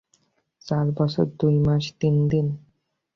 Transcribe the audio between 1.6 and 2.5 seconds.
মাস, তিন দিন।